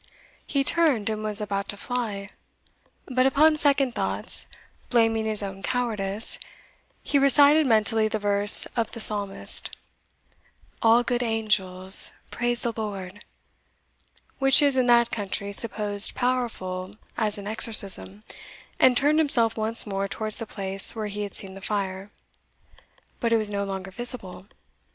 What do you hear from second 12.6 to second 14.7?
the Lord!" which